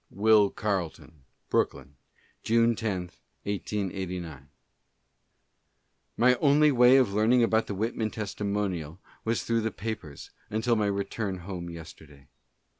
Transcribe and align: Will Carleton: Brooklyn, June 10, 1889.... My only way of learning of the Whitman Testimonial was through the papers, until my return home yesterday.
Will 0.09 0.49
Carleton: 0.49 1.25
Brooklyn, 1.51 1.95
June 2.41 2.75
10, 2.75 3.11
1889.... 3.43 4.49
My 6.17 6.33
only 6.37 6.71
way 6.71 6.97
of 6.97 7.13
learning 7.13 7.43
of 7.43 7.51
the 7.67 7.75
Whitman 7.75 8.09
Testimonial 8.09 8.99
was 9.23 9.43
through 9.43 9.61
the 9.61 9.69
papers, 9.69 10.31
until 10.49 10.75
my 10.75 10.87
return 10.87 11.37
home 11.45 11.69
yesterday. 11.69 12.29